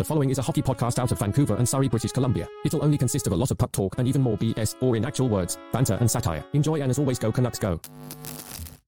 [0.00, 2.48] The following is a hockey podcast out of Vancouver and Surrey, British Columbia.
[2.64, 5.04] It'll only consist of a lot of puck talk and even more BS, or in
[5.04, 6.42] actual words, banter and satire.
[6.54, 7.78] Enjoy and as always, go Canucks go.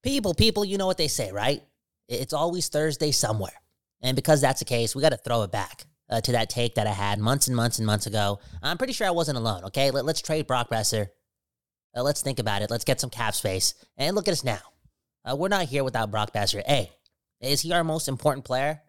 [0.02, 1.62] People, people, you know what they say, right?
[2.08, 3.52] It's always Thursday somewhere.
[4.00, 6.77] And because that's the case, we got to throw it back uh, to that take
[6.77, 8.40] that I had months and months and months ago.
[8.62, 9.90] I'm pretty sure I wasn't alone, okay?
[9.90, 11.08] Let, us trade Brock Boeser.
[11.94, 12.70] Uh, let's think about it.
[12.70, 13.74] Let's get some cap space.
[13.98, 14.60] And look at us now.
[15.30, 16.62] Uh, we're not here without Brock Boeser.
[16.66, 16.90] Hey,
[17.42, 18.80] is he our most important player?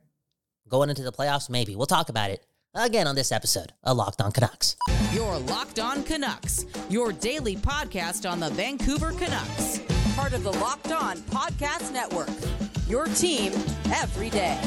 [0.70, 1.50] Going into the playoffs?
[1.50, 1.75] Maybe.
[1.75, 4.76] We'll talk about it again on this episode of Locked On Canucks.
[5.12, 9.80] Your Locked On Canucks, your daily podcast on the Vancouver Canucks.
[10.16, 12.30] Part of the Locked On Podcast Network.
[12.88, 13.52] Your team
[13.94, 14.59] every day.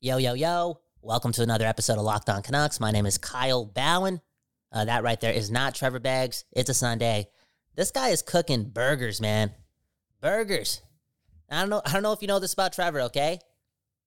[0.00, 0.80] Yo, yo, yo.
[1.02, 2.80] Welcome to another episode of Locked On Canucks.
[2.80, 4.20] My name is Kyle Bowen.
[4.72, 6.44] Uh, that right there is not Trevor Beggs.
[6.52, 7.28] It's a Sunday.
[7.76, 9.52] This guy is cooking burgers, man.
[10.20, 10.80] Burgers.
[11.50, 11.82] I don't know.
[11.84, 13.02] I don't know if you know this about Trevor.
[13.02, 13.38] Okay,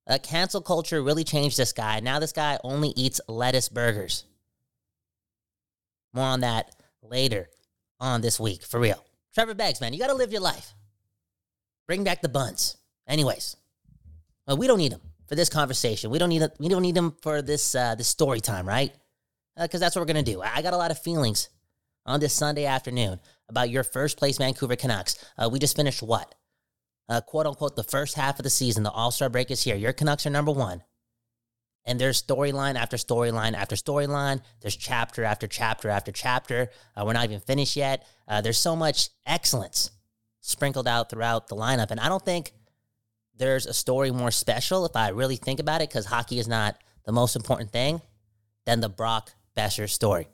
[0.08, 2.00] uh, cancel culture really changed this guy.
[2.00, 4.26] Now this guy only eats lettuce burgers.
[6.14, 7.50] More on that later
[8.00, 9.04] on this week, for real.
[9.34, 10.74] Trevor Beggs, man, you got to live your life.
[11.88, 12.78] Bring back the buns.
[13.08, 13.58] Anyways,
[14.48, 16.10] well, we don't need them for this conversation.
[16.12, 18.94] We don't need we don't need him for this uh, this story time, right?
[19.60, 20.42] Because uh, that's what we're gonna do.
[20.42, 21.50] I got a lot of feelings
[22.06, 25.24] on this Sunday afternoon about your first place Vancouver Canucks.
[25.38, 26.36] Uh, we just finished what
[27.10, 29.76] uh, quote unquote, the first half of the season, the All Star break is here.
[29.76, 30.84] Your Canucks are number one.
[31.86, 34.42] And there's storyline after storyline after storyline.
[34.62, 36.70] There's chapter after chapter after chapter.
[36.96, 38.08] Uh, we're not even finished yet.
[38.28, 39.92] Uh, there's so much excellence
[40.40, 41.92] sprinkled out throughout the lineup.
[41.92, 42.54] And I don't think
[43.36, 46.78] there's a story more special, if I really think about it, because hockey is not
[47.06, 48.02] the most important thing,
[48.66, 50.30] than the Brock Boeser story.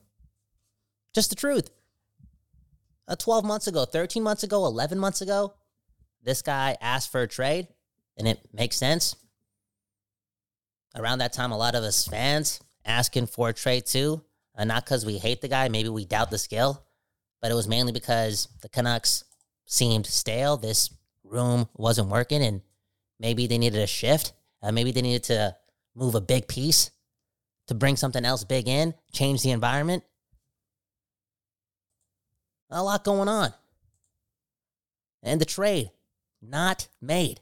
[1.16, 1.72] Just the truth.
[3.08, 5.56] Uh, 12 months ago, 13 months ago, 11 months ago,
[6.24, 7.68] this guy asked for a trade,
[8.18, 9.16] and it makes sense.
[10.96, 14.22] Around that time, a lot of us fans asking for a trade too,
[14.58, 16.84] uh, not because we hate the guy, maybe we doubt the skill,
[17.42, 19.24] but it was mainly because the Canucks
[19.66, 20.58] seemed stale.
[20.58, 20.90] This
[21.24, 22.62] room wasn't working, and
[23.20, 24.34] maybe they needed a shift.
[24.62, 25.56] Uh, maybe they needed to
[25.96, 26.92] move a big piece
[27.68, 30.04] to bring something else big in, change the environment.
[32.72, 33.54] A lot going on.
[35.24, 35.92] And the trade
[36.42, 37.42] not made.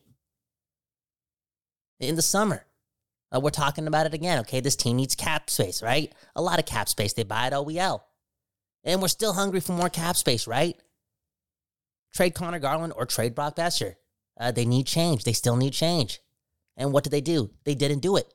[1.99, 2.65] In the summer,
[3.35, 4.39] uh, we're talking about it again.
[4.39, 6.13] Okay, this team needs cap space, right?
[6.35, 7.13] A lot of cap space.
[7.13, 8.01] They buy at OEL.
[8.83, 10.77] And we're still hungry for more cap space, right?
[12.13, 13.95] Trade Connor Garland or trade Brock Boeser.
[14.39, 15.23] Uh, they need change.
[15.23, 16.19] They still need change.
[16.77, 17.49] And what did they do?
[17.65, 18.33] They didn't do it.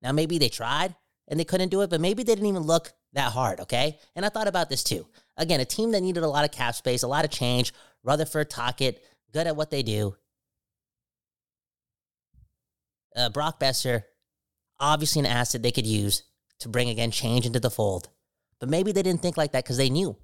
[0.00, 0.94] Now, maybe they tried
[1.28, 3.98] and they couldn't do it, but maybe they didn't even look that hard, okay?
[4.14, 5.06] And I thought about this too.
[5.36, 7.72] Again, a team that needed a lot of cap space, a lot of change.
[8.02, 9.02] Rutherford, Tocchet,
[9.34, 10.16] good at what they do.
[13.16, 14.04] Uh, Brock Boeser,
[14.78, 16.22] obviously an asset they could use
[16.60, 18.08] to bring again change into the fold.
[18.60, 20.16] But maybe they didn't think like that because they knew.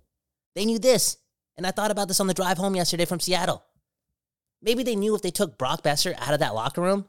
[0.54, 1.16] They knew this.
[1.56, 3.64] And I thought about this on the drive home yesterday from Seattle.
[4.62, 7.06] Maybe they knew if they took Brock Boeser out of that locker room,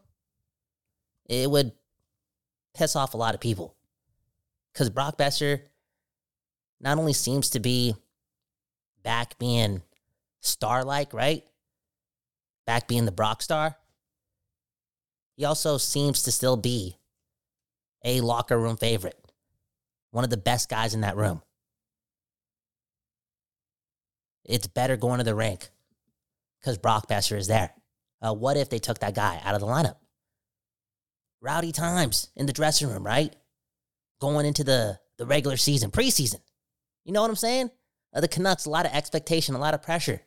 [1.29, 1.72] it would
[2.73, 3.75] piss off a lot of people.
[4.73, 5.62] Because Brock Boeser
[6.79, 7.95] not only seems to be
[9.03, 9.83] back being
[10.39, 11.44] star like, right?
[12.66, 13.77] Back being the Brock star,
[15.35, 16.97] he also seems to still be
[18.03, 19.19] a locker room favorite,
[20.11, 21.41] one of the best guys in that room.
[24.45, 25.69] It's better going to the rink
[26.59, 27.73] because Brock Boeser is there.
[28.21, 29.95] Uh, what if they took that guy out of the lineup?
[31.41, 33.35] Rowdy times in the dressing room, right?
[34.19, 36.41] Going into the, the regular season, preseason.
[37.03, 37.71] You know what I'm saying?
[38.13, 40.21] Uh, the Canucks, a lot of expectation, a lot of pressure.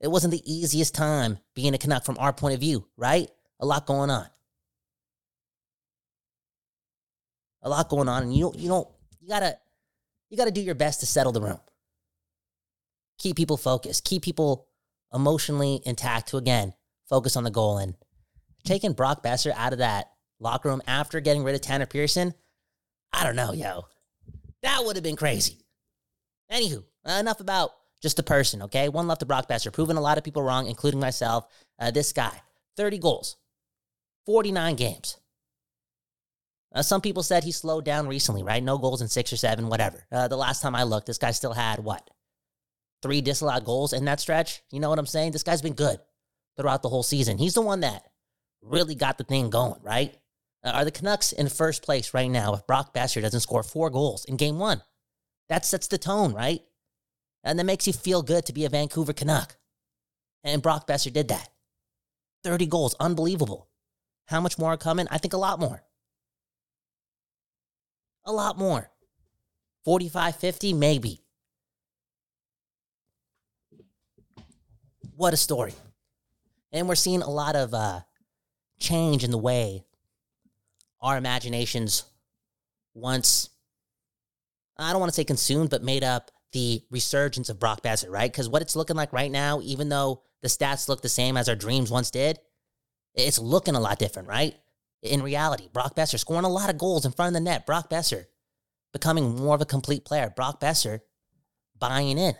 [0.00, 3.30] It wasn't the easiest time being a Canuck from our point of view, right?
[3.60, 4.26] A lot going on.
[7.62, 8.86] A lot going on, and you you don't,
[9.20, 9.56] you gotta,
[10.30, 11.60] you gotta do your best to settle the room.
[13.18, 14.04] Keep people focused.
[14.04, 14.68] Keep people
[15.12, 16.28] emotionally intact.
[16.28, 16.74] To again
[17.08, 17.94] focus on the goal and
[18.64, 22.34] taking Brock Boeser out of that locker room after getting rid of Tanner Pearson.
[23.12, 23.86] I don't know, yo.
[24.62, 25.58] That would have been crazy.
[26.52, 27.70] Anywho, enough about
[28.06, 28.88] just a person, okay?
[28.88, 31.44] One left to Brock Boeser, proving a lot of people wrong, including myself.
[31.76, 32.40] Uh, this guy,
[32.76, 33.36] 30 goals,
[34.26, 35.16] 49 games.
[36.72, 38.62] Uh, some people said he slowed down recently, right?
[38.62, 40.06] No goals in six or seven, whatever.
[40.12, 42.08] Uh, the last time I looked, this guy still had what?
[43.02, 44.62] Three disallowed goals in that stretch?
[44.70, 45.32] You know what I'm saying?
[45.32, 45.98] This guy's been good
[46.56, 47.38] throughout the whole season.
[47.38, 48.04] He's the one that
[48.62, 50.16] really got the thing going, right?
[50.62, 53.90] Uh, are the Canucks in first place right now if Brock Boeser doesn't score four
[53.90, 54.80] goals in game one?
[55.48, 56.62] That sets the tone, right?
[57.46, 59.56] And that makes you feel good to be a Vancouver Canuck.
[60.42, 61.48] And Brock Boeser did that.
[62.42, 63.68] 30 goals, unbelievable.
[64.26, 65.06] How much more are coming?
[65.12, 65.84] I think a lot more.
[68.24, 68.90] A lot more.
[69.84, 71.20] 45, 50, maybe.
[75.14, 75.72] What a story.
[76.72, 78.00] And we're seeing a lot of uh,
[78.80, 79.84] change in the way
[81.00, 82.02] our imaginations
[82.92, 83.50] once,
[84.76, 88.30] I don't want to say consumed, but made up the resurgence of Brock Boeser, right?
[88.30, 91.48] Because what it's looking like right now, even though the stats look the same as
[91.48, 92.38] our dreams once did,
[93.14, 94.54] it's looking a lot different, right?
[95.02, 97.66] In reality, Brock Boeser scoring a lot of goals in front of the net.
[97.66, 98.26] Brock Boeser
[98.92, 100.32] becoming more of a complete player.
[100.34, 101.00] Brock Boeser
[101.78, 102.34] buying in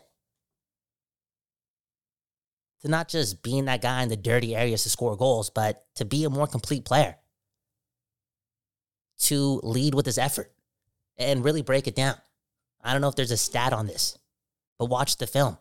[2.83, 6.05] to not just being that guy in the dirty areas to score goals, but to
[6.05, 7.17] be a more complete player,
[9.19, 10.53] to lead with his effort
[11.19, 12.17] and really break it down.
[12.87, 14.19] I don't know if there's a stat on this,
[14.79, 15.59] but watch the film.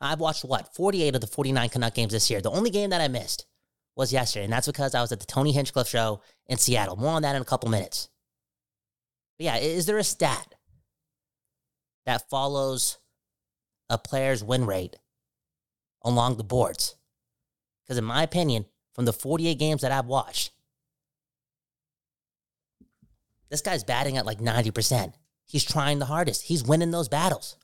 [0.00, 2.40] I've watched what, 48 of the 49 Canuck games this year.
[2.40, 3.46] The only game that I missed
[3.96, 6.96] was yesterday, and that's because I was at the Tony Hinchcliffe show in Seattle.
[6.96, 8.08] More on that in a couple minutes.
[9.38, 10.54] But yeah, is there a stat
[12.06, 12.98] that follows
[13.92, 14.96] a player's win rate
[16.02, 16.96] along the boards.
[17.84, 18.64] Because, in my opinion,
[18.94, 20.52] from the 48 games that I've watched,
[23.50, 25.12] this guy's batting at like 90%.
[25.52, 27.58] He's trying the hardest, he's winning those battles.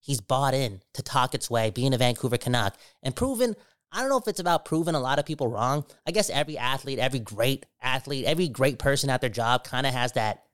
[0.00, 3.56] He's bought in to Tocchet's way, being a Vancouver Canuck, and proven.
[3.90, 5.84] I don't know if it's about proving a lot of people wrong.
[6.06, 9.92] I guess every athlete, every great athlete, every great person at their job kind of
[9.92, 10.44] has that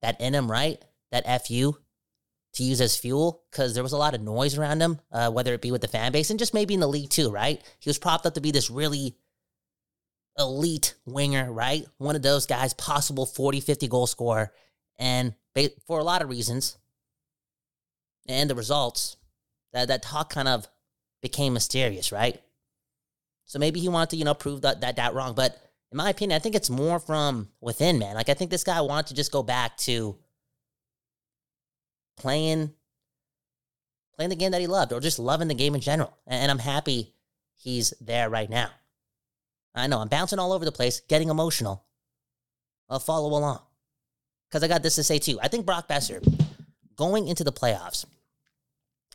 [0.00, 0.82] that in him, right?
[1.12, 1.76] That FU
[2.54, 5.52] to use as fuel because there was a lot of noise around him, uh, whether
[5.52, 7.62] it be with the fan base and just maybe in the league too, right?
[7.78, 9.16] He was propped up to be this really
[10.38, 11.84] elite winger, right?
[11.98, 14.52] One of those guys, possible 40, 50 goal scorer.
[14.98, 15.34] And
[15.86, 16.76] for a lot of reasons,
[18.28, 19.16] and the results,
[19.72, 20.68] that, that talk kind of
[21.22, 22.40] became mysterious, right?
[23.44, 25.34] So maybe he wanted to, you know, prove that, that, that wrong.
[25.34, 25.56] But
[25.92, 28.14] in my opinion, I think it's more from within, man.
[28.14, 30.16] Like, I think this guy wanted to just go back to
[32.16, 32.72] playing
[34.16, 36.16] playing the game that he loved or just loving the game in general.
[36.26, 37.12] And I'm happy
[37.54, 38.70] he's there right now.
[39.74, 41.84] I know I'm bouncing all over the place, getting emotional.
[42.88, 43.60] I'll follow along.
[44.48, 45.38] Because I got this to say too.
[45.42, 46.22] I think Brock Boeser
[46.96, 48.04] going into the playoffs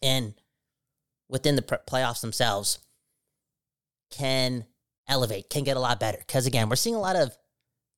[0.03, 0.33] and
[1.29, 2.79] within the playoffs themselves
[4.11, 4.65] can
[5.07, 6.17] elevate, can get a lot better.
[6.19, 7.35] Because again, we're seeing a lot of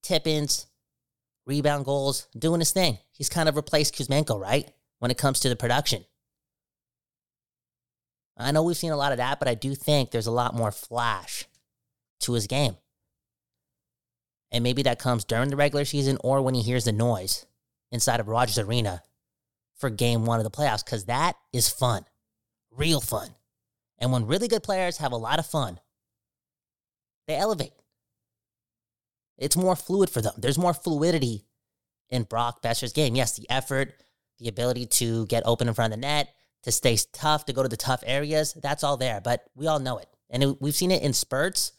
[0.03, 0.67] tip ins,
[1.45, 2.99] rebound goals, doing his thing.
[3.11, 4.71] He's kind of replaced Kuzmenko, right?
[5.03, 6.05] when it comes to the production.
[8.37, 10.55] I know we've seen a lot of that, but I do think there's a lot
[10.55, 11.43] more flash
[12.21, 12.77] to his game.
[14.53, 17.45] And maybe that comes during the regular season or when he hears the noise
[17.91, 19.01] inside of Rogers Arena
[19.75, 22.05] for game one of the playoffs, because that is fun,
[22.71, 23.29] real fun.
[23.97, 25.79] And when really good players have a lot of fun,
[27.27, 27.73] they elevate.
[29.37, 30.33] It's more fluid for them.
[30.37, 31.45] There's more fluidity
[32.09, 33.15] in Brock Boeser's game.
[33.15, 33.95] Yes, the effort,
[34.39, 36.29] the ability to get open in front of the net,
[36.63, 38.53] to stay tough, to go to the tough areas.
[38.61, 40.07] That's all there, but we all know it.
[40.29, 41.73] And it, we've seen it in spurts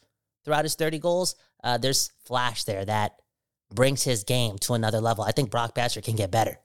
[0.45, 1.37] throughout his 30 goals.
[1.65, 3.17] Uh, there's flash there that
[3.73, 5.25] brings his game to another level.
[5.25, 6.61] I think Brock Boeser can get better.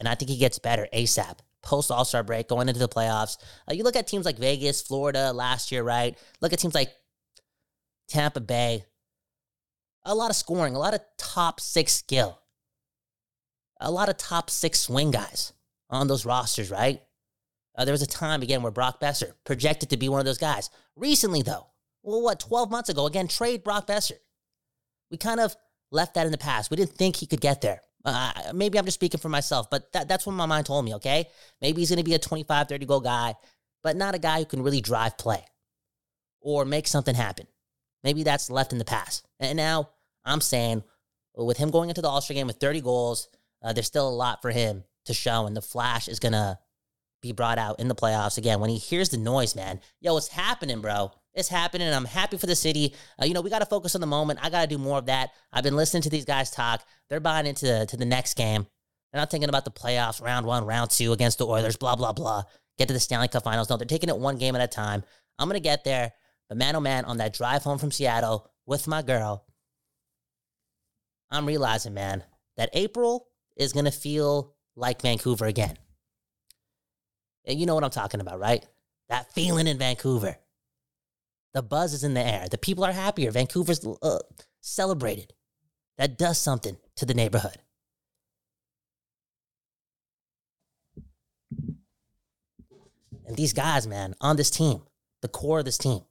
[0.00, 1.40] And I think he gets better ASAP.
[1.62, 3.36] Post All Star break, going into the playoffs.
[3.68, 6.16] Uh, you look at teams like Vegas, Florida last year, right?
[6.40, 6.90] Look at teams like
[8.08, 8.84] Tampa Bay.
[10.04, 12.38] A lot of scoring, a lot of top six skill
[13.80, 15.52] a lot of top six swing guys
[15.90, 17.02] on those rosters, right?
[17.76, 20.38] Uh, there was a time, again, where Brock Boeser projected to be one of those
[20.38, 20.70] guys.
[20.96, 21.66] Recently, though,
[22.06, 24.12] well, what, 12 months ago, again, trade Brock Boeser.
[25.10, 25.54] We kind of
[25.90, 26.70] left that in the past.
[26.70, 27.80] We didn't think he could get there.
[28.04, 30.94] Uh, maybe I'm just speaking for myself, but that, that's what my mind told me,
[30.94, 31.26] okay?
[31.60, 33.34] Maybe he's going to be a 25, 30 goal guy,
[33.82, 35.44] but not a guy who can really drive play
[36.40, 37.48] or make something happen.
[38.04, 39.26] Maybe that's left in the past.
[39.40, 39.90] And now
[40.24, 40.84] I'm saying,
[41.34, 43.28] with him going into the All Star game with 30 goals,
[43.62, 46.60] uh, there's still a lot for him to show, and the Flash is gonna
[47.20, 48.60] be brought out in the playoffs again.
[48.60, 51.10] When he hears the noise, man, yo, what's happening, bro.
[51.36, 51.92] It's happening.
[51.92, 52.94] I'm happy for the city.
[53.20, 54.40] Uh, you know, we got to focus on the moment.
[54.42, 55.30] I got to do more of that.
[55.52, 56.82] I've been listening to these guys talk.
[57.10, 58.66] They're buying into the, to the next game.
[59.12, 62.14] They're not thinking about the playoffs, round one, round two against the Oilers, blah, blah,
[62.14, 62.44] blah.
[62.78, 63.68] Get to the Stanley Cup finals.
[63.68, 65.04] No, they're taking it one game at a time.
[65.38, 66.12] I'm going to get there.
[66.48, 69.44] But man, oh man, on that drive home from Seattle with my girl,
[71.30, 72.24] I'm realizing, man,
[72.56, 75.76] that April is going to feel like Vancouver again.
[77.44, 78.64] And you know what I'm talking about, right?
[79.08, 80.38] That feeling in Vancouver.
[81.56, 82.48] The buzz is in the air.
[82.50, 83.30] The people are happier.
[83.30, 84.18] Vancouver's uh,
[84.60, 85.32] celebrated.
[85.96, 87.56] That does something to the neighborhood.
[93.24, 94.82] And these guys, man, on this team,
[95.22, 96.02] the core of this team,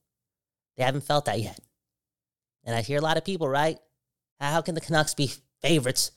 [0.78, 1.60] they haven't felt that yet.
[2.64, 3.78] And I hear a lot of people, right?
[4.40, 6.10] How can the Canucks be favorites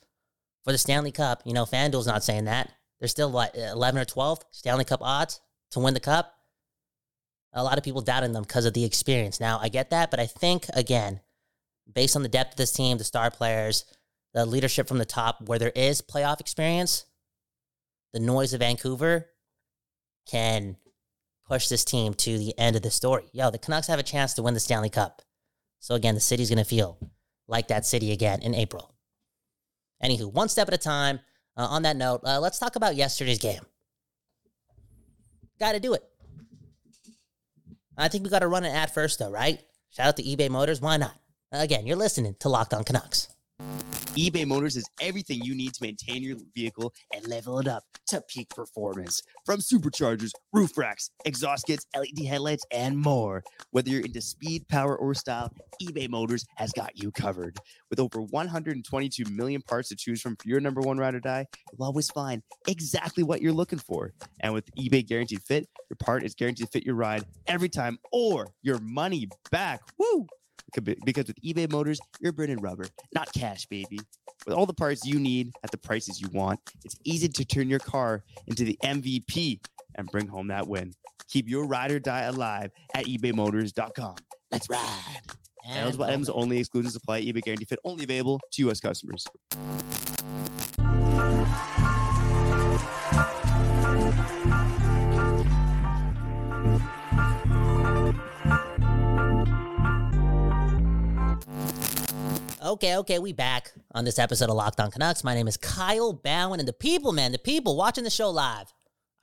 [0.65, 1.43] for the Stanley Cup.
[1.45, 2.71] You know, FanDuel's not saying that.
[2.99, 5.43] They're still what eleven or twelve Stanley Cup odds
[5.73, 6.38] to win the cup.
[7.53, 9.41] A lot of people doubting them because of the experience.
[9.41, 11.21] Now I get that, but I think again,
[11.93, 13.85] based on the depth of this team, the star players,
[14.35, 17.07] the leadership from the top, where there is playoff experience,
[18.13, 19.27] the noise of Vancouver
[20.27, 20.77] can
[21.47, 23.25] push this team to the end of the story.
[23.33, 25.23] Yo, the Canucks have a chance to win the Stanley Cup.
[25.81, 26.99] So again, the city's going to feel
[27.47, 28.95] like that city again in April.
[30.03, 31.21] Anywho, one step at a time.
[31.57, 33.63] Uh, on that note, uh, let's talk about yesterday's game.
[35.59, 36.08] Got to do it.
[37.99, 39.61] I think we got to run an ad first, though, right?
[39.91, 40.81] Shout out to eBay Motors.
[40.81, 41.15] Why not?
[41.51, 43.29] Again, you're listening to Locked On Canucks
[44.19, 48.21] eBay Motors is everything you need to maintain your vehicle and level it up to
[48.23, 49.23] peak performance.
[49.47, 53.45] From superchargers, roof racks, exhaust kits, LED headlights, and more.
[53.71, 57.59] Whether you're into speed, power, or style, eBay Motors has got you covered.
[57.91, 61.47] With over 122 million parts to choose from for your number one ride or die,
[61.73, 64.13] you'll always find exactly what you're looking for.
[64.41, 67.99] And with eBay Guaranteed Fit, your part is guaranteed to fit your ride every time
[68.11, 69.81] or your money back.
[69.97, 70.27] Woo!
[70.75, 73.99] Because with eBay Motors, you're burning rubber, not cash, baby.
[74.47, 77.69] With all the parts you need at the prices you want, it's easy to turn
[77.69, 79.61] your car into the MVP
[79.97, 80.93] and bring home that win.
[81.29, 84.15] Keep your ride or die alive at ebaymotors.com.
[84.51, 85.23] Let's ride.
[85.69, 88.81] And items only exclusion supply, eBay guarantee fit only available to U.S.
[88.81, 89.27] customers.
[102.69, 105.25] Okay, okay, we back on this episode of Locked On Canucks.
[105.25, 108.75] My name is Kyle Bowen, and the people, man, the people watching the show live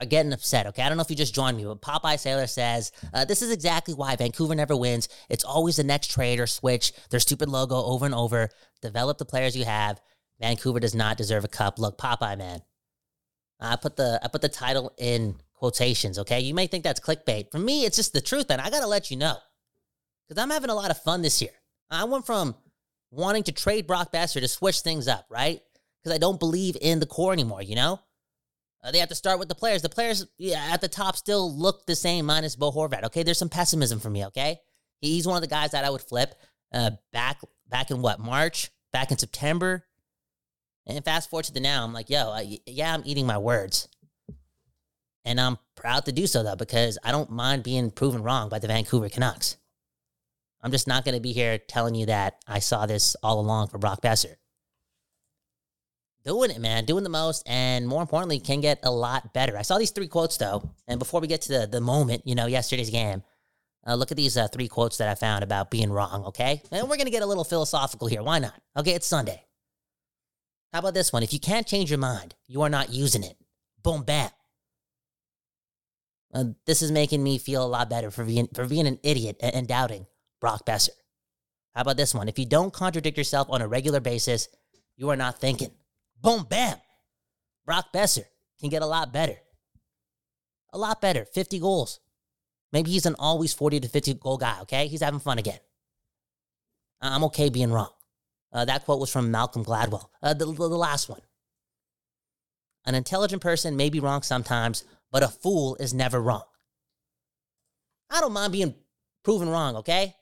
[0.01, 0.65] are getting upset.
[0.65, 3.43] Okay, I don't know if you just joined me, but Popeye Sailor says uh, this
[3.43, 5.09] is exactly why Vancouver never wins.
[5.29, 8.49] It's always the next trade or switch their stupid logo over and over.
[8.81, 10.01] Develop the players you have.
[10.41, 11.77] Vancouver does not deserve a cup.
[11.77, 12.63] Look, Popeye, man,
[13.59, 16.17] I put the I put the title in quotations.
[16.17, 17.51] Okay, you may think that's clickbait.
[17.51, 19.37] For me, it's just the truth, and I gotta let you know
[20.27, 21.51] because I'm having a lot of fun this year.
[21.91, 22.55] I went from
[23.11, 25.61] wanting to trade Brock Boeser to switch things up, right?
[26.01, 27.99] Because I don't believe in the core anymore, you know?
[28.85, 29.81] Uh, they have to start with the players.
[29.81, 33.03] The players yeah, at the top still look the same, minus Bo Horvat.
[33.05, 34.25] Okay, there's some pessimism for me.
[34.27, 34.59] Okay,
[35.01, 36.35] he's one of the guys that I would flip
[36.71, 39.83] uh, back back in what March, back in September,
[40.85, 41.83] and fast forward to the now.
[41.83, 43.87] I'm like, yo, I, yeah, I'm eating my words,
[45.23, 48.59] and I'm proud to do so though because I don't mind being proven wrong by
[48.59, 49.57] the Vancouver Canucks.
[50.65, 53.67] I'm just not going to be here telling you that I saw this all along
[53.67, 54.33] for Brock Boeser.
[56.23, 59.55] Doing it, man, doing the most, and more importantly, can get a lot better.
[59.55, 62.33] I saw these three quotes though, and before we get to the, the moment, you
[62.33, 63.21] know, yesterday's game,
[63.85, 66.63] uh, look at these uh, three quotes that I found about being wrong, okay?
[66.71, 68.23] And we're going to get a little philosophical here.
[68.23, 68.59] Why not?
[68.75, 69.45] Okay, it's Sunday.
[70.73, 71.21] How about this one?
[71.21, 73.37] If you can't change your mind, you are not using it.
[73.83, 74.31] Boom, bam.
[76.33, 79.37] Uh, this is making me feel a lot better for being, for being an idiot
[79.41, 80.07] and, and doubting
[80.45, 80.91] Brock Boeser.
[81.73, 82.29] How about this one?
[82.29, 84.47] If you don't contradict yourself on a regular basis,
[84.95, 85.71] you are not thinking.
[86.21, 86.77] Boom, bam.
[87.65, 88.25] Brock Boeser
[88.59, 89.37] can get a lot better.
[90.71, 91.25] A lot better.
[91.25, 91.99] 50 goals.
[92.71, 94.85] Maybe he's an always 40 to 50 goal guy, okay?
[94.85, 95.57] He's having fun again.
[97.01, 97.89] I'm okay being wrong.
[98.53, 100.09] Uh, that quote was from Malcolm Gladwell.
[100.21, 101.21] Uh, the, the last one.
[102.85, 106.43] An intelligent person may be wrong sometimes, but a fool is never wrong.
[108.11, 108.75] I don't mind being
[109.23, 110.13] proven wrong, okay?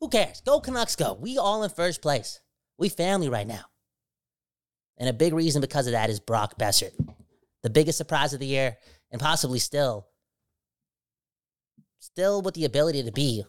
[0.00, 0.40] Who cares?
[0.42, 1.14] Go Canucks, go.
[1.14, 2.40] We all in first place.
[2.78, 3.64] We family right now.
[4.96, 6.90] And a big reason because of that is Brock Boeser,
[7.62, 8.76] the biggest surprise of the year,
[9.10, 10.08] and possibly still,
[11.98, 13.44] still with the ability to be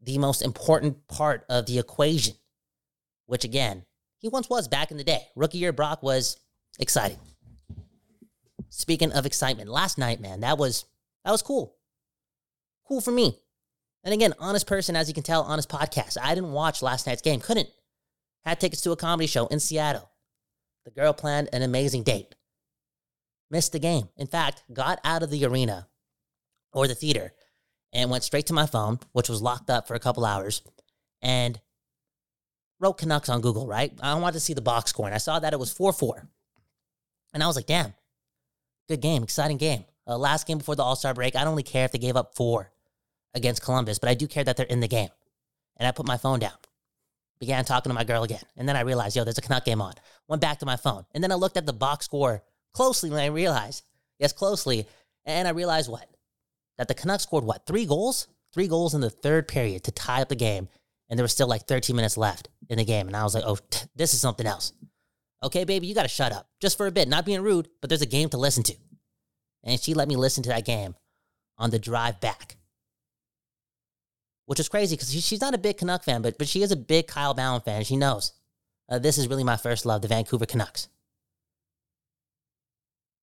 [0.00, 2.34] the most important part of the equation,
[3.26, 3.84] which again,
[4.18, 5.26] he once was back in the day.
[5.34, 6.38] Rookie year Brock was
[6.78, 7.18] exciting.
[8.68, 10.84] Speaking of excitement, last night, man, that was
[11.24, 11.76] that was cool.
[12.86, 13.38] Cool for me.
[14.04, 16.16] And again, honest person, as you can tell, honest podcast.
[16.20, 17.68] I didn't watch last night's game, couldn't.
[18.44, 20.10] Had tickets to a comedy show in Seattle.
[20.84, 22.34] The girl planned an amazing date.
[23.50, 24.08] Missed the game.
[24.16, 25.86] In fact, got out of the arena
[26.72, 27.32] or the theater
[27.92, 30.62] and went straight to my phone, which was locked up for a couple hours,
[31.20, 31.60] and
[32.80, 33.92] wrote Canucks on Google, right?
[34.02, 36.26] I wanted to see the box score, and I saw that it was 4 4.
[37.34, 37.94] And I was like, damn,
[38.88, 39.84] good game, exciting game.
[40.06, 42.16] Uh, last game before the All Star break, I don't really care if they gave
[42.16, 42.71] up four
[43.34, 45.10] against Columbus, but I do care that they're in the game.
[45.76, 46.52] And I put my phone down,
[47.40, 48.42] began talking to my girl again.
[48.56, 49.94] And then I realized, yo, there's a Canuck game on.
[50.28, 51.04] Went back to my phone.
[51.12, 53.84] And then I looked at the box score closely and I realized,
[54.18, 54.86] yes, closely.
[55.24, 56.06] And I realized what?
[56.78, 57.66] That the Canucks scored what?
[57.66, 58.28] Three goals?
[58.52, 60.68] Three goals in the third period to tie up the game.
[61.08, 63.06] And there was still like 13 minutes left in the game.
[63.06, 63.58] And I was like, oh,
[63.96, 64.72] this is something else.
[65.42, 67.08] Okay, baby, you got to shut up just for a bit.
[67.08, 68.76] Not being rude, but there's a game to listen to.
[69.64, 70.94] And she let me listen to that game
[71.58, 72.56] on the drive back,
[74.46, 76.76] which is crazy because she's not a big Canuck fan, but, but she is a
[76.76, 77.84] big Kyle Bowen fan.
[77.84, 78.32] She knows
[78.88, 80.88] uh, this is really my first love, the Vancouver Canucks.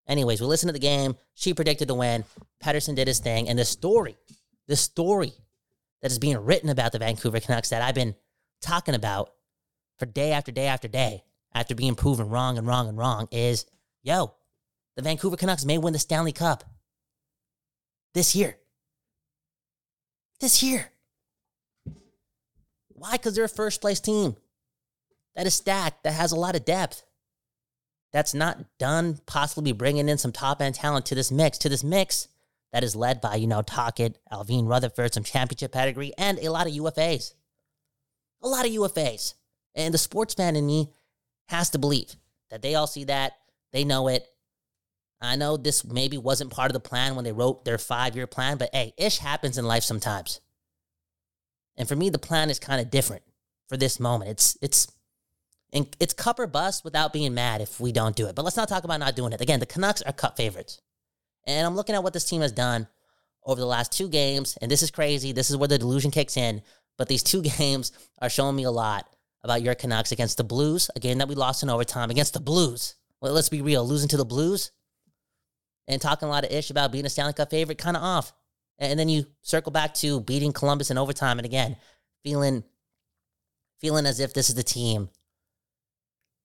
[0.08, 1.16] Anyways, we listened to the game.
[1.36, 2.26] She predicted the win.
[2.64, 3.48] Pettersson did his thing.
[3.48, 4.18] And the story,
[4.68, 5.34] the story
[6.02, 8.16] that is being written about the Vancouver Canucks that I've been
[8.62, 9.32] talking about
[10.00, 11.24] for day after day after day
[11.54, 13.66] after being proven wrong and wrong and wrong is
[14.02, 14.34] yo,
[14.96, 16.64] the Vancouver Canucks may win the Stanley Cup
[18.14, 18.58] this year.
[20.40, 20.92] This year.
[23.00, 23.14] Why?
[23.14, 24.36] Because they're a first place team
[25.36, 27.04] that is stacked, that has a lot of depth
[28.12, 31.84] that's not done possibly bringing in some top end talent to this mix, to this
[31.84, 32.28] mix
[32.74, 36.68] that is led by, you know, Tocchet, Allvin Rutherford, some championship pedigree, and a lot
[36.68, 37.34] of UFAs.
[38.42, 39.34] A lot of UFAs.
[39.76, 40.90] And the sports fan in me
[41.48, 42.16] has to believe
[42.50, 43.34] that they all see that,
[43.72, 44.26] they know it.
[45.22, 48.28] I know this maybe wasn't part of the plan when they wrote their five year
[48.28, 50.40] plan, but hey, ish happens in life sometimes.
[51.80, 53.24] And for me, the plan is kind of different
[53.68, 54.30] for this moment.
[54.30, 54.92] It's it's
[55.72, 58.36] and it's cup or bust without being mad if we don't do it.
[58.36, 59.42] But let's not talk about not doing it.
[59.42, 60.82] Again, the Canucks are cup favorites.
[61.48, 62.88] And I'm looking at what this team has done
[63.46, 64.58] over the last two games.
[64.62, 65.32] And this is crazy.
[65.32, 66.62] This is where the delusion kicks in.
[66.98, 69.08] But these two games are showing me a lot
[69.44, 72.42] about your Canucks against the Blues, a game that we lost in overtime against the
[72.42, 72.96] Blues.
[73.22, 74.72] Well, let's be real, losing to the Blues
[75.88, 78.34] and talking a lot of ish about being a Stanley Cup favorite, kind of off.
[78.80, 81.76] And then you circle back to beating Columbus in overtime, and again,
[82.24, 82.64] feeling
[83.80, 85.10] feeling as if this is the team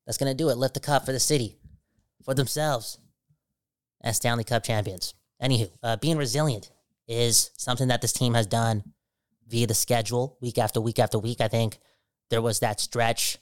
[0.07, 0.57] that's going to do it.
[0.57, 1.57] Lift the cup for the city,
[2.25, 2.99] for themselves,
[4.03, 5.15] as Stanley Cup champions.
[5.43, 6.71] Anywho, uh, being resilient
[7.09, 8.83] is something that this team has done
[9.49, 11.41] via the schedule, week after week after week.
[11.41, 11.79] I think
[12.31, 13.39] there was that stretch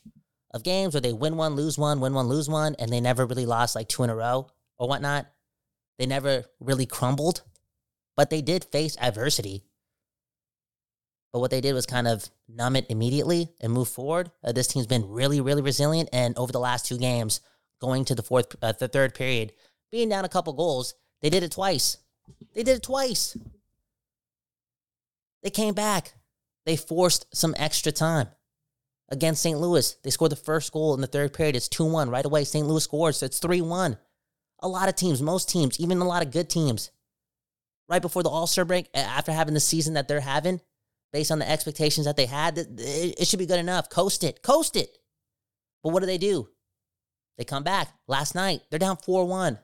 [0.53, 3.25] of games where they win one, lose one, win one, lose one, and they never
[3.25, 5.26] really lost like two in a row or whatnot.
[5.99, 7.43] They never really crumbled,
[8.23, 9.65] but they did face adversity
[11.32, 14.30] but what they did was kind of numb it immediately and move forward.
[14.45, 16.11] Uh, this team's been really, really resilient.
[16.13, 17.41] And over the last two games,
[17.80, 19.52] going to the fourth, uh, the third period,
[19.91, 21.97] being down a couple goals, they did it twice.
[22.54, 23.37] They did it twice.
[25.43, 26.13] They came back.
[26.67, 28.28] They forced some extra time
[29.08, 29.58] against St.
[29.58, 29.97] Louis.
[30.04, 31.56] They scored the first goal in the third period.
[31.56, 32.45] It's 2 1 right away.
[32.45, 32.67] St.
[32.67, 33.17] Louis scores.
[33.17, 33.97] So it's 3 1.
[34.61, 36.91] A lot of teams, most teams, even a lot of good teams,
[37.88, 40.60] right before the All Star break, after having the season that they're having,
[41.12, 43.90] based on the expectations that they had, it should be good enough.
[43.90, 44.99] Coast it, coast it.
[45.82, 46.49] But what do they do?
[47.38, 48.62] They come back last night.
[48.71, 49.58] They're down 4 1.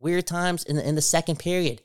[0.00, 1.82] Weird times in the, in the second period.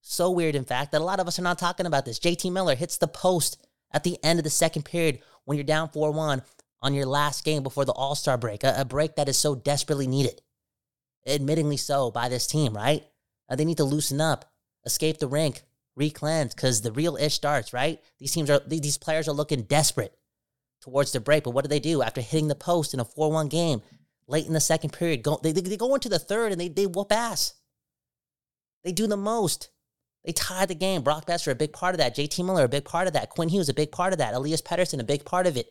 [0.00, 2.18] So weird, in fact, that a lot of us are not talking about this.
[2.18, 5.88] JT Miller hits the post at the end of the second period when you're down
[5.88, 6.42] 4 1
[6.82, 9.54] on your last game before the All Star break, a, a, break that is so
[9.54, 10.40] desperately needed.
[11.28, 13.04] Admittingly so by this team, right?
[13.48, 14.49] Uh, they need to loosen up,
[14.84, 15.62] escape the rink,
[15.96, 18.00] re-cleanse because the real ish starts, right?
[18.18, 20.16] These teams are these players are looking desperate
[20.80, 21.44] towards the break.
[21.44, 23.82] But what do they do after hitting the post in a 4-1 game
[24.26, 25.22] late in the second period?
[25.22, 27.54] Go they, they go into the third and they they whoop ass.
[28.84, 29.70] They do the most.
[30.24, 31.02] They tie the game.
[31.02, 32.16] Brock Boeser, a big part of that.
[32.16, 33.30] JT Miller, a big part of that.
[33.30, 34.34] Quinn Hughes, a big part of that.
[34.34, 35.70] Elias Pettersson, a big part of it.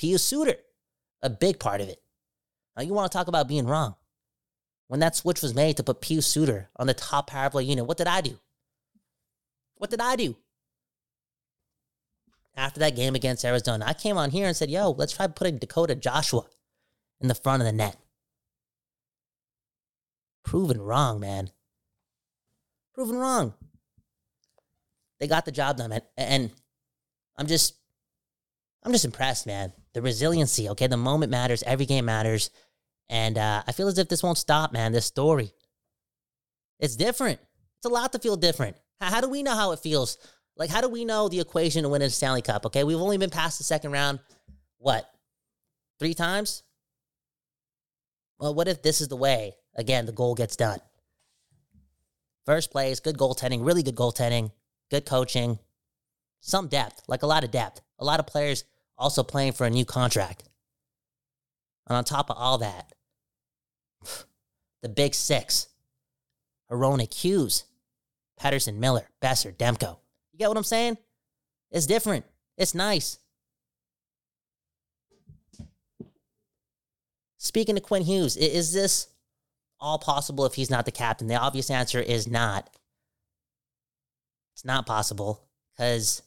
[0.00, 0.54] Pius Suter,
[1.22, 2.00] a big part of it.
[2.76, 3.96] Now you want to talk about being wrong.
[4.86, 7.86] When that switch was made to put Pius Suter on the top power play unit,
[7.86, 8.38] what did I do?
[9.78, 10.36] What did I do?
[12.56, 15.58] After that game against Arizona, I came on here and said, yo, let's try putting
[15.58, 16.42] Dakota Joshua
[17.20, 17.96] in the front of the net.
[20.44, 21.50] Proven wrong, man.
[22.94, 23.54] Proven wrong.
[25.20, 26.00] They got the job done, man.
[26.16, 26.50] And
[27.36, 27.74] I'm just,
[28.82, 29.72] I'm just impressed, man.
[29.94, 30.86] The resiliency, okay?
[30.88, 31.62] The moment matters.
[31.62, 32.50] Every game matters.
[33.08, 34.92] And uh, I feel as if this won't stop, man.
[34.92, 35.52] This story.
[36.80, 37.40] It's different.
[37.78, 38.76] It's a lot to feel different.
[39.00, 40.18] How, do we know how it feels?
[40.56, 42.66] Like, how do we know the equation to win a Stanley Cup?
[42.66, 44.18] Okay, we've only been past the second round,
[44.78, 45.08] what,
[45.98, 46.64] three times?
[48.38, 50.80] Well, what if this is the way, again, the goal gets done?
[52.44, 54.52] First place, good goaltending, really good goaltending,
[54.90, 55.58] good coaching,
[56.40, 57.80] some depth, like a lot of depth.
[57.98, 58.64] A lot of players
[58.96, 60.44] also playing for a new contract.
[61.86, 62.92] And on top of all that,
[64.82, 65.68] the big six,
[66.70, 67.64] Hronek Hughes,
[68.38, 69.98] Pettersson, Miller, Boeser, Demko.
[70.32, 70.98] You get what I'm saying?
[71.70, 72.24] It's different.
[72.56, 73.18] It's nice.
[77.38, 79.08] Speaking to Quinn Hughes, is this
[79.80, 81.28] all possible if he's not the captain?
[81.28, 82.68] The obvious answer is not.
[84.54, 85.40] It's not possible
[85.76, 86.22] because,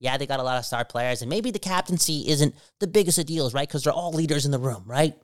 [0.00, 3.18] yeah, they got a lot of star players, and maybe the captaincy isn't the biggest
[3.18, 3.66] of deals, right?
[3.66, 5.14] Because they're all leaders in the room, right?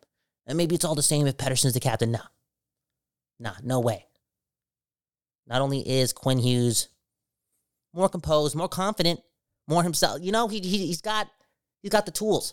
[0.47, 2.13] And maybe it's all the same if Pettersson's the captain.
[2.13, 2.21] Nah.
[3.39, 4.07] Nah, no way.
[5.47, 6.89] Not only is Quinn Hughes
[7.95, 9.21] more composed, more confident,
[9.69, 11.29] more himself, you know, he, he he's got
[11.83, 12.53] he's got the tools.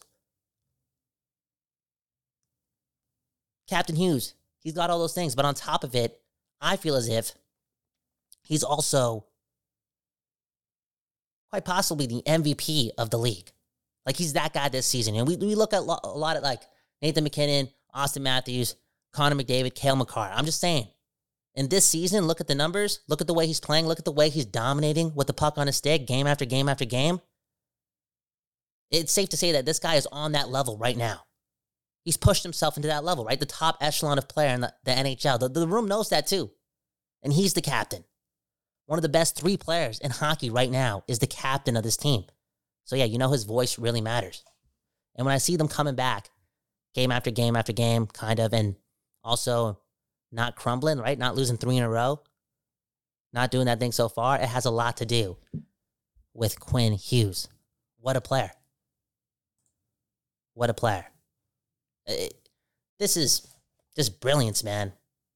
[3.67, 6.19] Captain Hughes, he's got all those things, but on top of it,
[6.61, 7.33] I feel as if
[8.41, 9.25] he's also
[11.49, 13.51] quite possibly the MVP of the league.
[14.05, 15.15] Like he's that guy this season.
[15.15, 16.61] And we, we look at lo- a lot of like
[17.01, 18.75] Nathan MacKinnon, Austin Matthews,
[19.13, 20.31] Connor McDavid, Cale Makar.
[20.33, 20.87] I'm just saying,
[21.55, 24.05] in this season, look at the numbers, look at the way he's playing, look at
[24.05, 27.21] the way he's dominating with the puck on his stick game after game after game.
[28.89, 31.21] It's safe to say that this guy is on that level right now.
[32.03, 33.39] He's pushed himself into that level, right?
[33.39, 35.39] The top echelon of player in the, the NHL.
[35.39, 36.51] The, the room knows that too.
[37.21, 38.03] And he's the captain.
[38.85, 41.95] One of the best three players in hockey right now is the captain of this
[41.95, 42.25] team.
[42.83, 44.43] So, yeah, you know his voice really matters.
[45.15, 46.29] And when I see them coming back
[46.93, 48.75] game after game after game, kind of, and
[49.23, 49.79] also
[50.33, 51.17] not crumbling, right?
[51.17, 52.19] Not losing three in a row,
[53.31, 55.37] not doing that thing so far, it has a lot to do
[56.33, 57.47] with Quinn Hughes.
[57.99, 58.51] What a player.
[60.55, 61.05] What a player.
[62.05, 62.33] It,
[62.99, 63.47] this is
[63.95, 64.93] just brilliance, man.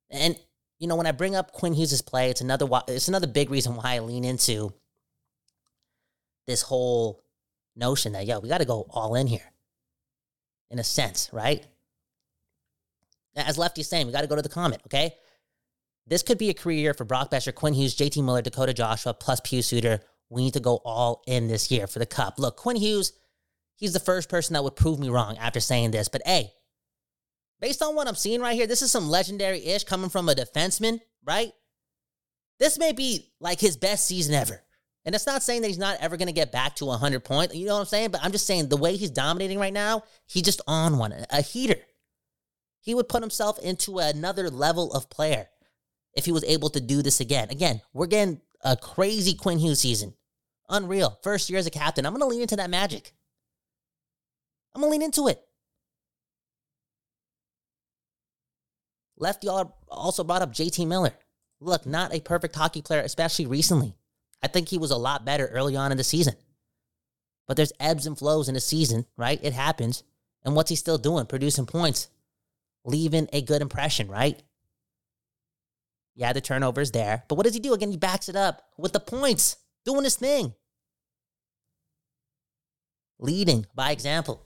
[0.10, 0.38] And
[0.80, 3.76] you know, when I bring up Quinn Hughes' play, it's another it's another big reason
[3.76, 4.74] why I lean into
[6.46, 7.24] this whole
[7.76, 9.52] notion that yo, we got to go all in here.
[10.70, 11.66] In a sense, right?
[13.38, 15.14] As Lefty's saying, we got to go to the comment, okay?
[16.08, 19.14] This could be a career year for Brock Boeser, Quinn Hughes, JT Miller, Dakota Joshua,
[19.14, 20.00] plus Pius Suter.
[20.30, 22.40] We need to go all in this year for the cup.
[22.40, 23.14] Look, Quinn Hughes,
[23.76, 26.08] he's the first person that would prove me wrong after saying this.
[26.08, 26.52] But hey,
[27.60, 30.34] based on what I'm seeing right here, this is some legendary ish coming from a
[30.36, 31.52] defenseman, right?
[32.60, 34.64] This may be like his best season ever.
[35.06, 37.56] And it's not saying that he's not ever going to get back to 100 points.
[37.56, 38.10] You know what I'm saying?
[38.12, 41.42] But I'm just saying the way he's dominating right now, he's just on one, a
[41.42, 41.78] heater.
[42.88, 45.50] He would put himself into another level of player
[46.14, 47.50] if he was able to do this again.
[47.50, 50.14] Again, we're getting a crazy Quinn Hughes season.
[50.70, 51.20] Unreal.
[51.22, 52.06] First year as a captain.
[52.06, 53.12] I'm going to lean into that magic.
[54.74, 55.44] I'm going to lean into it.
[59.18, 59.50] Lefty
[59.90, 61.12] also brought up JT Miller.
[61.60, 63.98] Look, not a perfect hockey player, especially recently.
[64.42, 66.36] I think he was a lot better early on in the season.
[67.50, 69.42] But there's ebbs and flows in the season, right?
[69.44, 70.04] It happens.
[70.46, 71.26] And what's he still doing?
[71.26, 72.08] Producing points,
[72.88, 74.42] leaving a good impression, right?
[76.16, 77.24] Yeah, the turnover's there.
[77.28, 77.74] But what does he do?
[77.74, 80.56] Again, he backs it up with the points, doing his thing.
[83.20, 84.44] Leading by example.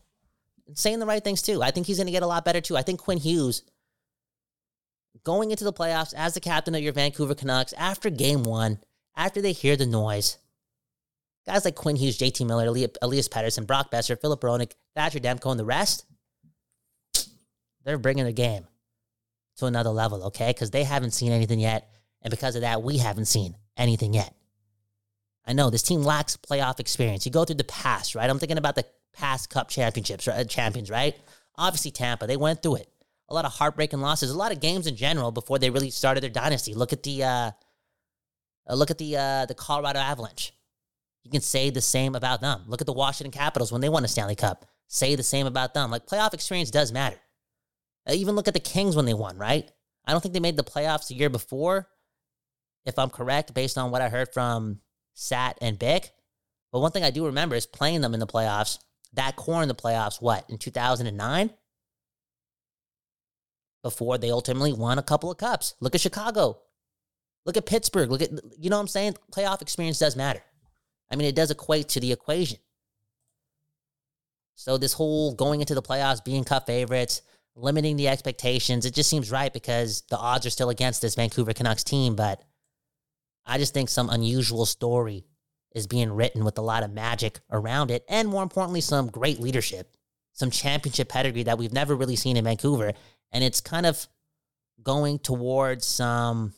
[0.74, 1.62] Saying the right things too.
[1.62, 2.76] I think he's going to get a lot better too.
[2.76, 3.64] I think Quinn Hughes
[5.24, 8.80] going into the playoffs as the captain of your Vancouver Canucks after game one,
[9.16, 10.38] after they hear the noise.
[11.46, 15.60] Guys like Quinn Hughes, JT Miller, Elias Pettersson, Brock Boeser, Philip Hronek, Thatcher Demko, and
[15.60, 16.06] the rest,
[17.84, 18.68] they're bringing the game
[19.58, 20.50] to another level, okay?
[20.50, 21.90] Because they haven't seen anything yet.
[22.22, 24.34] And because of that, we haven't seen anything yet.
[25.46, 27.26] I know this team lacks playoff experience.
[27.26, 28.30] You go through the past, right?
[28.30, 30.48] I'm thinking about the past cup championships, right?
[30.48, 31.16] champions, right?
[31.56, 32.88] Obviously, Tampa, they went through it.
[33.30, 36.22] A lot of heartbreaking losses, a lot of games in general before they really started
[36.22, 36.74] their dynasty.
[36.74, 37.52] Look at the uh,
[38.70, 40.54] uh, look at the uh, the Colorado Avalanche.
[41.24, 42.64] You can say the same about them.
[42.68, 44.66] Look at the Washington Capitals when they won a Stanley Cup.
[44.88, 45.92] Say the same about them.
[45.92, 47.18] Like playoff experience does matter.
[48.08, 49.70] Uh, even look at the Kings when they won, right?
[50.06, 51.88] I don't think they made the playoffs the year before,
[52.86, 54.80] if I'm correct, based on what I heard from
[55.14, 56.12] Sat and Bick.
[56.72, 58.80] But one thing I do remember is playing them in the playoffs.
[59.14, 61.52] That core in the playoffs, what, in 2009?
[63.84, 65.76] Before they ultimately won a couple of cups.
[65.80, 66.60] Look at Chicago.
[67.46, 68.12] Look at Pittsburgh.
[68.12, 69.16] Look at, you know what I'm saying?
[69.32, 70.42] Playoff experience does matter.
[71.12, 72.60] I mean, it does equate to the equation.
[74.56, 77.22] So this whole going into the playoffs, being cup favorites,
[77.56, 81.54] limiting the expectations, it just seems right because the odds are still against this Vancouver
[81.54, 82.16] Canucks team.
[82.16, 82.42] But
[83.46, 85.26] I just think some unusual story
[85.74, 88.04] is being written with a lot of magic around it.
[88.10, 89.96] And more importantly, some great leadership,
[90.34, 92.94] some championship pedigree that we've never really seen in Vancouver.
[93.32, 94.08] And it's kind of
[94.84, 96.54] going towards some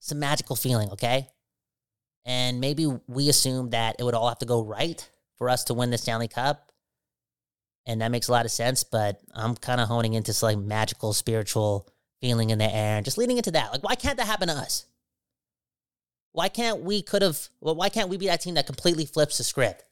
[0.00, 1.28] some magical feeling, okay?
[2.24, 5.74] And maybe we assume that it would all have to go right for us to
[5.74, 6.65] win the Stanley Cup.
[7.86, 11.12] And that makes a lot of sense, but I'm kind of honing into like magical,
[11.12, 11.88] spiritual
[12.20, 13.72] feeling in the air and just leading into that.
[13.72, 14.86] Like, why can't that happen to us?
[16.32, 19.38] Why can't we could have well, why can't we be that team that completely flips
[19.38, 19.84] the script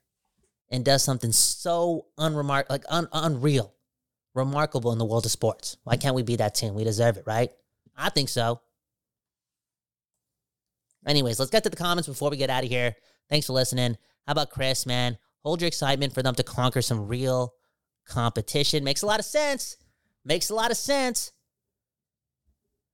[0.71, 3.73] and does something so unremark like un- unreal,
[4.35, 5.77] remarkable in the world of sports?
[5.85, 6.75] Why can't we be that team?
[6.75, 7.51] We deserve it, right?
[7.97, 8.61] I think so.
[11.07, 12.97] Anyways, let's get to the comments before we get out of here.
[13.31, 13.97] Thanks for listening.
[14.27, 15.19] How about Chris, man?
[15.45, 17.55] Hold your excitement for them to conquer some real
[18.07, 18.85] competition.
[18.85, 19.77] Makes a lot of sense.
[20.25, 21.33] Makes a lot of sense.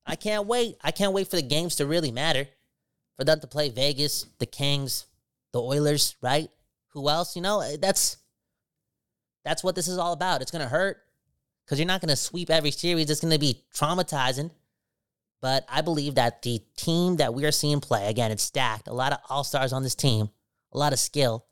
[0.07, 0.77] I can't wait.
[0.83, 2.49] I can't wait for the games to really matter.
[3.17, 5.07] For them to play Vegas, the Kings,
[5.53, 6.49] the Oilers, right?
[6.89, 7.37] Who else?
[7.37, 8.17] You know, eh, that's
[9.45, 10.43] that's what this is all about.
[10.43, 10.99] It's gonna hurt
[11.65, 13.11] because you're not gonna sweep every series.
[13.11, 14.51] It's gonna be traumatizing.
[15.41, 18.89] But I believe that the team that we are seeing play, again, it's stacked.
[18.89, 20.29] A lot of all stars on this team,
[20.73, 21.47] a lot of skill.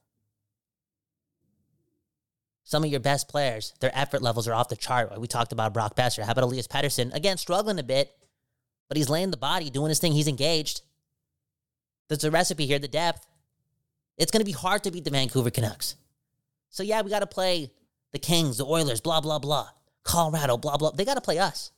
[2.69, 5.19] Some of your best players, their effort levels are off the chart.
[5.19, 6.23] We talked about Brock Boeser.
[6.23, 7.15] How about Elias Pettersson?
[7.15, 8.15] Again, struggling a bit,
[8.89, 10.13] but he's laying the body, doing his thing.
[10.13, 10.83] He's engaged.
[12.09, 13.27] There's a recipe here, the depth.
[14.19, 15.97] It's going to be hard to beat the Vancouver Canucks.
[16.69, 17.73] So, yeah, we got to play
[18.13, 19.71] the Kings, the Oilers, blah, blah, blah.
[20.03, 20.91] Colorado, blah, blah.
[20.91, 21.71] They got to play us.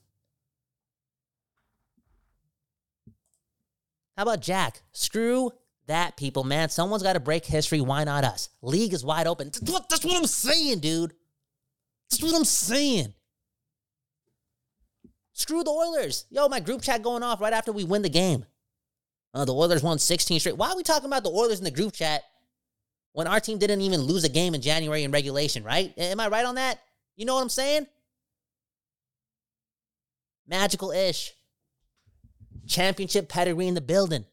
[4.16, 4.82] How about Jack?
[4.90, 5.52] Screw
[5.86, 6.68] that, people, man.
[6.68, 7.80] Someone's got to break history.
[7.80, 8.48] Why not us?
[8.62, 9.50] League is wide open.
[9.62, 11.14] That's what, I'm saying, dude.
[12.10, 13.14] That's what I'm saying.
[15.32, 16.26] Screw the Oilers.
[16.30, 18.44] Yo, my group chat going off right after we win the game.
[19.32, 20.56] Uh, the Oilers won 16 straight.
[20.56, 22.22] Why are we talking about the Oilers in the group chat
[23.12, 25.92] when our team didn't even lose a game in January in regulation, right?
[25.96, 26.80] Am I right on that?
[27.16, 27.86] You know what I'm saying?
[30.46, 31.32] Magical ish.
[32.66, 34.24] Championship pedigree in the building.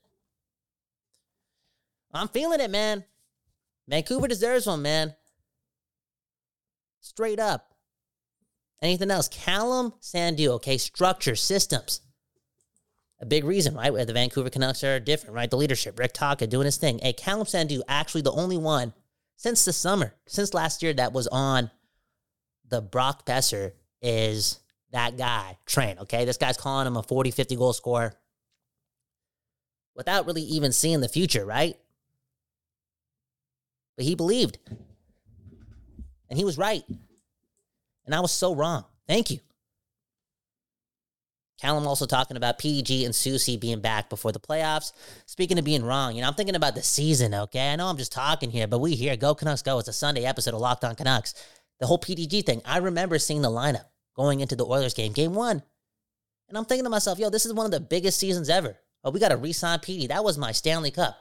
[2.13, 3.03] I'm feeling it, man.
[3.87, 5.15] Vancouver deserves one, man.
[6.99, 7.73] Straight up.
[8.81, 9.27] Anything else?
[9.27, 10.77] Callum Sandu, okay?
[10.77, 12.01] Structure, systems.
[13.19, 13.91] A big reason, right?
[13.91, 15.49] Where the Vancouver Canucks are different, right?
[15.49, 16.99] The leadership, Rick Tocchet doing his thing.
[16.99, 18.93] Hey, Callum Sandu, actually the only one
[19.35, 21.71] since the summer, since last year, that was on
[22.67, 24.59] the Brock Boeser is
[24.91, 26.25] that guy train, okay?
[26.25, 28.13] This guy's calling him a 40, 50 goal scorer
[29.95, 31.77] without really even seeing the future, right?
[33.97, 34.60] But he believed.
[36.29, 36.83] And he was right.
[38.05, 38.86] And I was so wrong.
[39.07, 39.39] Thank you.
[41.60, 44.91] Callum also talking about PDG and Soucy being back before the playoffs.
[45.25, 47.73] Speaking of being wrong, you know, I'm thinking about the season, okay?
[47.73, 49.79] I know I'm just talking here, but we here, Go Canucks Go.
[49.79, 51.33] It's a Sunday episode of Locked On Canucks.
[51.79, 52.62] The whole PDG thing.
[52.63, 55.63] I remember seeing the lineup going into the Oilers game, game one.
[56.47, 58.77] And I'm thinking to myself, yo, this is one of the biggest seasons ever.
[59.03, 60.07] Oh, we got to re sign PD.
[60.10, 61.17] That was my Stanley Cup.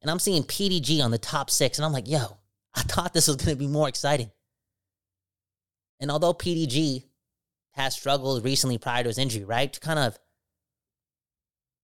[0.00, 1.78] And I'm seeing PDG on the top six.
[1.78, 2.38] And I'm like, yo,
[2.74, 4.30] I thought this was going to be more exciting.
[6.00, 7.04] And although PDG
[7.72, 9.72] has struggled recently prior to his injury, right?
[9.72, 10.18] To kind of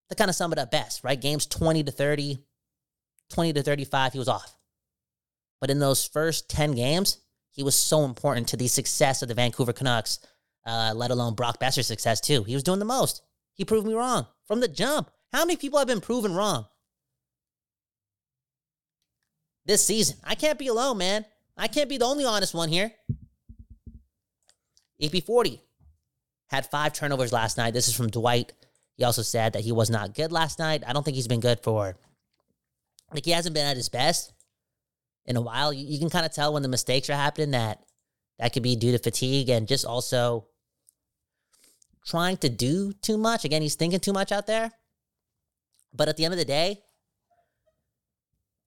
[0.09, 1.19] to kind of sum it up best, right?
[1.19, 2.39] Games 20 to 30,
[3.31, 4.55] 20 to 35, he was off.
[5.59, 7.17] But in those first 10 games,
[7.49, 10.19] he was so important to the success of the Vancouver Canucks,
[10.65, 12.43] uh, let alone Brock Boeser's success too.
[12.43, 13.23] He was doing the most.
[13.53, 15.09] He proved me wrong from the jump.
[15.31, 16.67] How many people have been proven wrong
[19.65, 20.17] this season?
[20.23, 21.25] I can't be alone, man.
[21.57, 22.91] I can't be the only honest one here.
[25.01, 25.59] EP40
[26.47, 27.73] had five turnovers last night.
[27.73, 28.53] This is from Dwight.
[28.97, 30.83] He also said that he was not good last night.
[30.87, 31.97] I don't think he's been good for,
[33.13, 34.33] like, he hasn't been at his best
[35.25, 35.73] in a while.
[35.73, 37.83] You, you can kind of tell when the mistakes are happening that
[38.39, 40.47] that could be due to fatigue and just also
[42.05, 43.43] trying to do too much.
[43.43, 44.71] Again, he's thinking too much out there.
[45.93, 46.83] But at the end of the day,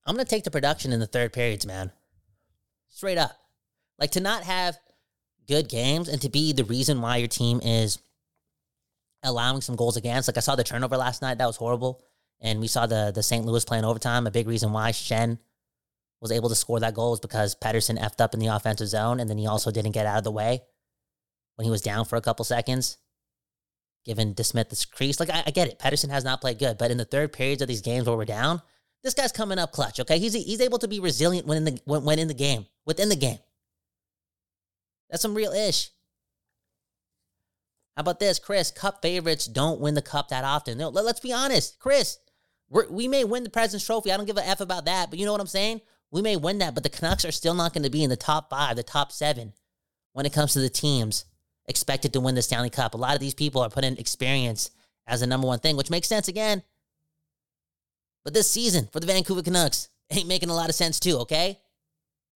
[0.08, 1.92] I'm going to take the production in the third periods, man.
[2.88, 3.32] Straight up.
[3.98, 4.78] Like to not have
[5.46, 7.98] good games and to be the reason why your team is
[9.22, 10.26] allowing some goals against.
[10.26, 12.02] Like I saw the turnover last night, that was horrible.
[12.40, 13.44] And we saw the the St.
[13.44, 14.26] Louis playing overtime.
[14.26, 15.38] A big reason why Shen
[16.20, 19.20] was able to score that goal is because Pettersson effed up in the offensive zone,
[19.20, 20.62] and then he also didn't get out of the way
[21.56, 22.96] when he was down for a couple seconds,
[24.04, 25.20] giving DeSmith this crease.
[25.20, 27.60] Like I, I get it, Pettersson has not played good, but in the third periods
[27.60, 28.62] of these games where we're down,
[29.02, 30.00] this guy's coming up clutch.
[30.00, 32.66] Okay, he's he's able to be resilient when in the when, when in the game,
[32.84, 33.38] within the game.
[35.10, 35.90] That's some real ish.
[37.96, 38.70] How about this, Chris?
[38.70, 40.78] Cup favorites don't win the cup that often.
[40.78, 42.18] No, let, us be honest, Chris.
[42.90, 44.12] we may win the President's Trophy.
[44.12, 45.80] I don't give a f about that, but you know what I'm saying.
[46.10, 48.16] We may win that, but the Canucks are still not going to be in the
[48.16, 49.52] top five, the top seven,
[50.12, 51.24] when it comes to the teams
[51.66, 52.94] expected to win the Stanley Cup.
[52.94, 54.70] A lot of these people are putting experience
[55.06, 56.62] as the number one thing, which makes sense again.
[58.24, 61.18] But this season for the Vancouver Canucks ain't making a lot of sense too.
[61.18, 61.58] Okay,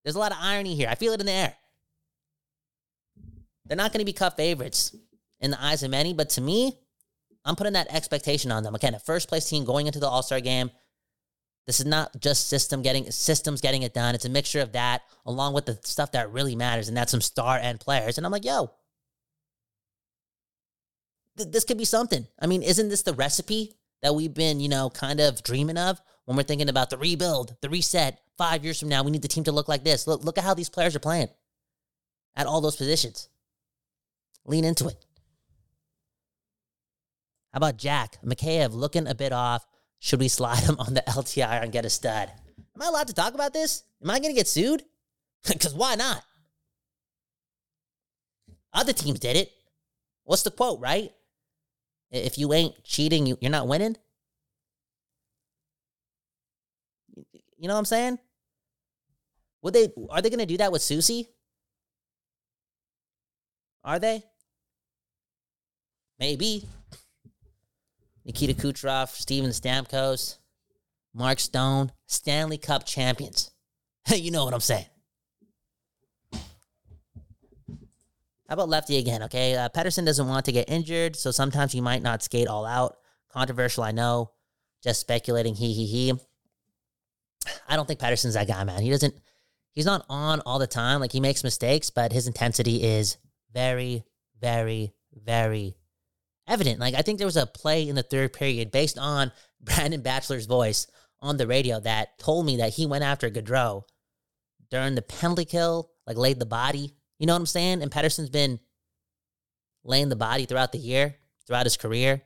[0.05, 0.88] there's a lot of irony here.
[0.88, 1.55] I feel it in the air.
[3.66, 4.95] They're not going to be cup favorites
[5.40, 6.79] in the eyes of many, but to me,
[7.45, 8.75] I'm putting that expectation on them.
[8.75, 10.71] Again, a first place team going into the All Star game.
[11.66, 14.14] This is not just system getting systems getting it done.
[14.14, 17.21] It's a mixture of that along with the stuff that really matters, and that's some
[17.21, 18.18] star end players.
[18.18, 18.73] And I'm like, yo,
[21.38, 22.27] th- this could be something.
[22.40, 26.01] I mean, isn't this the recipe that we've been, you know, kind of dreaming of
[26.25, 28.21] when we're thinking about the rebuild, the reset?
[28.38, 30.07] Five years from now, we need the team to look like this.
[30.07, 31.29] Look, look at how these players are playing
[32.35, 33.29] at all those positions.
[34.45, 35.05] Lean into it.
[37.53, 39.67] How about Jack Mikheyev looking a bit off?
[39.99, 42.31] Should we slide him on the LTI and get a stud?
[42.75, 43.85] Am I allowed to talk about this?
[44.03, 44.85] Am I going to get sued?
[45.49, 46.23] Because why not?
[48.73, 49.51] Other teams did it.
[50.23, 51.11] What's the quote, right?
[52.12, 53.96] If you ain't cheating, you, you're not winning.
[57.59, 58.18] You know what I'm saying?
[59.62, 61.29] Would they are they gonna do that with Soucy?
[63.85, 64.22] Are they?
[66.18, 66.68] Maybe.
[68.25, 70.38] Nikita Kucherov, Steven Stamkos,
[71.12, 73.51] Mark Stone, Stanley Cup champions.
[74.09, 74.87] you know what I'm saying.
[78.53, 79.23] How about lefty again?
[79.23, 82.67] Okay, uh, Pettersson doesn't want to get injured, so sometimes he might not skate all
[82.67, 82.99] out.
[83.31, 84.33] Controversial, I know.
[84.85, 85.55] Just speculating.
[85.55, 86.12] He he he.
[87.67, 88.83] I don't think Pettersson's that guy, man.
[88.83, 89.15] He doesn't.
[89.71, 91.01] He's not on all the time.
[91.01, 93.17] Like he makes mistakes, but his intensity is
[93.55, 94.05] very,
[94.38, 95.75] very, very
[96.47, 96.79] evident.
[96.79, 100.45] Like I think there was a play in the third period based on Brendan Batchelor's
[100.45, 100.87] voice
[101.23, 103.85] on the radio that told me that he went after Gaudreau
[104.71, 106.97] during the penalty kill, like laid the body.
[107.23, 107.83] You know what I'm saying?
[107.83, 108.59] And Pettersson's been
[109.85, 111.15] laying the body throughout the year,
[111.47, 112.23] throughout his career.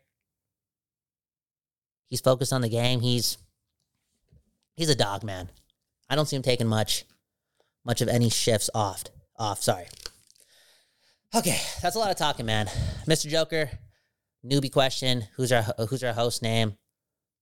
[2.08, 3.00] He's focused on the game.
[3.00, 3.36] He's
[4.74, 5.50] he's a dog, man.
[6.08, 7.04] I don't see him taking much
[7.84, 9.04] much of any shifts off.
[9.38, 9.84] Off, sorry.
[11.34, 12.66] Okay, that's a lot of talking, man.
[13.06, 13.28] Mr.
[13.28, 13.68] Joker,
[14.42, 15.24] newbie question.
[15.36, 16.78] Who's our who's our host name?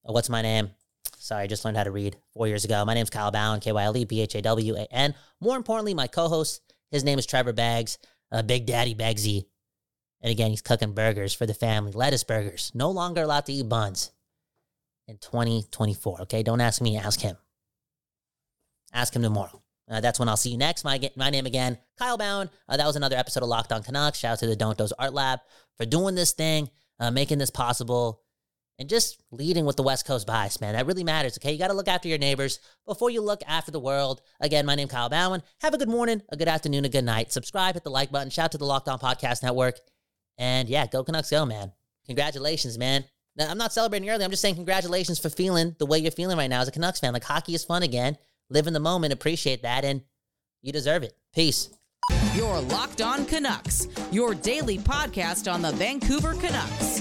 [0.04, 0.70] Uh, what's my name?
[1.18, 2.84] Sorry, I just learned how to read four years ago.
[2.84, 5.14] My name's Kyle Bowen, K Y L E B H A W A N.
[5.40, 7.98] More importantly, my co-host, his name is Trevor Bags,
[8.32, 9.46] uh, Big Daddy Bagsy.
[10.20, 12.72] And again, he's cooking burgers for the family, lettuce burgers.
[12.74, 14.10] No longer allowed to eat buns
[15.06, 16.22] in 2024.
[16.22, 17.36] Okay, don't ask me, ask him.
[18.92, 19.62] Ask him tomorrow.
[19.90, 20.84] Uh, that's when I'll see you next.
[20.84, 22.48] My, my name again, Kyle Bowen.
[22.68, 24.18] Uh, that was another episode of Locked On Canucks.
[24.18, 25.40] Shout out to the Don't Doze Art Lab
[25.76, 26.70] for doing this thing,
[27.00, 28.22] uh, making this possible,
[28.78, 30.74] and just leading with the West Coast bias, man.
[30.74, 31.52] That really matters, okay?
[31.52, 34.20] You got to look after your neighbors before you look after the world.
[34.40, 35.42] Again, my name is Kyle Bowen.
[35.60, 37.32] Have a good morning, a good afternoon, a good night.
[37.32, 38.30] Subscribe, hit the like button.
[38.30, 39.78] Shout out to the Locked On Podcast Network.
[40.38, 41.72] And yeah, go Canucks, go, man.
[42.06, 43.04] Congratulations, man.
[43.36, 44.24] Now, I'm not celebrating early.
[44.24, 47.00] I'm just saying congratulations for feeling the way you're feeling right now as a Canucks
[47.00, 47.12] fan.
[47.12, 48.16] Like, hockey is fun again
[48.50, 50.02] live in the moment, appreciate that, and
[50.62, 51.14] you deserve it.
[51.34, 51.70] Peace.
[52.34, 57.00] Your Locked On Canucks, your daily podcast on the Vancouver Canucks,